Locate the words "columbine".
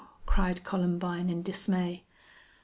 0.63-1.29